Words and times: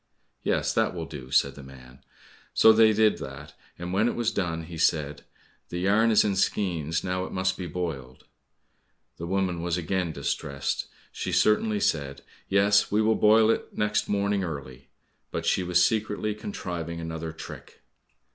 "Yes, 0.41 0.73
that 0.73 0.95
will 0.95 1.05
do," 1.05 1.29
said 1.29 1.53
the 1.53 1.61
man. 1.61 1.99
So 2.55 2.73
they 2.73 2.91
did 2.91 3.19
that, 3.19 3.53
and 3.77 3.93
when 3.93 4.07
it 4.07 4.15
was 4.15 4.31
done, 4.31 4.63
he 4.63 4.79
said, 4.79 5.21
"The 5.69 5.77
yarn 5.77 6.09
is 6.09 6.23
in 6.25 6.35
skeins, 6.35 7.03
now 7.03 7.23
it 7.25 7.31
must 7.31 7.55
be 7.55 7.67
boiled." 7.67 8.25
The 9.17 9.27
woman 9.27 9.61
was 9.61 9.77
again 9.77 10.11
distressed; 10.11 10.87
She 11.11 11.31
certainly 11.31 11.79
said, 11.79 12.23
"Yes, 12.49 12.91
we 12.91 12.99
will 12.99 13.13
boil 13.13 13.51
it 13.51 13.77
next 13.77 14.09
morning 14.09 14.43
early." 14.43 14.87
but 15.29 15.45
she 15.45 15.61
was 15.61 15.85
secretly 15.85 16.33
contriving 16.33 16.99
another 16.99 17.31
trick. 17.31 17.81